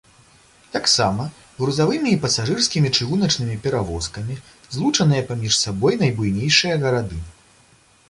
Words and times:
Таксама 0.75 1.25
грузавымі 1.59 2.09
і 2.13 2.19
пасажырскімі 2.23 2.93
чыгуначнымі 2.97 3.59
перавозкамі 3.67 4.41
злучаныя 4.79 5.29
паміж 5.31 5.53
сабой 5.63 5.93
найбуйнейшыя 6.05 6.75
гарады. 6.87 7.25